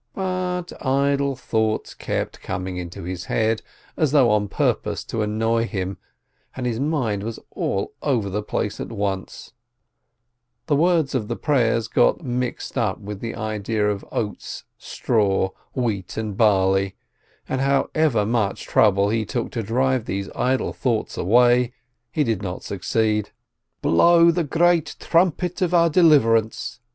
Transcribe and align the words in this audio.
But 0.15 0.73
idle 0.83 1.35
thoughts 1.35 1.93
kept 1.93 2.41
coming 2.41 2.77
into 2.77 3.03
his 3.03 3.25
head, 3.25 3.61
as 3.95 4.11
though 4.11 4.31
on 4.31 4.47
purpose 4.47 5.03
to 5.03 5.21
annoy 5.21 5.67
him, 5.67 5.99
and 6.55 6.65
his 6.65 6.79
mind 6.79 7.21
was 7.21 7.39
all 7.51 7.93
over 8.01 8.27
the 8.27 8.41
place 8.41 8.79
at 8.79 8.89
once! 8.91 9.53
The 10.65 10.75
words 10.75 11.13
of 11.13 11.27
the 11.27 11.35
prayers 11.35 11.87
got 11.87 12.23
mixed 12.23 12.79
up 12.79 12.97
with 12.99 13.19
the 13.19 13.35
idea 13.35 13.87
of 13.91 14.03
oats, 14.11 14.63
straw, 14.79 15.51
wheat, 15.75 16.17
and 16.17 16.35
barley, 16.35 16.95
and 17.47 17.61
however 17.61 18.25
much 18.25 18.63
trouble 18.63 19.09
he 19.09 19.23
took 19.23 19.51
to 19.51 19.61
drive 19.61 20.05
these 20.05 20.31
idle 20.35 20.73
thoughts 20.73 21.15
away, 21.15 21.73
he 22.11 22.23
did 22.23 22.41
not 22.41 22.63
succeed. 22.63 23.29
"Blow 23.83 24.31
the 24.31 24.43
great 24.43 24.95
trumpet 24.99 25.61
of 25.61 25.75
our 25.75 25.91
deliverance!" 25.91 26.79